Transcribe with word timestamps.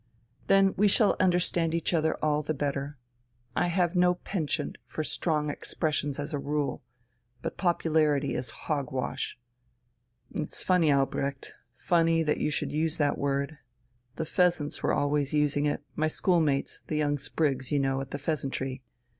"Then 0.47 0.73
we 0.77 0.87
shall 0.87 1.15
understand 1.19 1.75
each 1.75 1.93
other 1.93 2.17
all 2.25 2.41
the 2.41 2.55
better. 2.55 2.97
I 3.55 3.67
have 3.67 3.95
no 3.95 4.15
penchant 4.15 4.79
for 4.83 5.03
strong 5.03 5.51
expressions 5.51 6.17
as 6.17 6.33
a 6.33 6.39
rule. 6.39 6.81
But 7.43 7.55
popularity 7.55 8.33
is 8.33 8.49
hog 8.65 8.91
wash." 8.91 9.37
"It's 10.31 10.63
funny, 10.63 10.91
Albrecht. 10.91 11.53
Funny 11.71 12.23
that 12.23 12.39
you 12.39 12.49
should 12.49 12.71
use 12.73 12.97
that 12.97 13.19
word. 13.19 13.59
The 14.15 14.25
'Pheasants' 14.25 14.81
were 14.81 14.91
always 14.91 15.35
using 15.35 15.67
it 15.67 15.83
my 15.95 16.07
schoolmates, 16.07 16.81
the 16.87 16.95
young 16.97 17.19
sprigs, 17.19 17.71
you 17.71 17.77
know, 17.77 18.01
at 18.01 18.09
the 18.09 18.17
'Pheasantry.' 18.17 18.81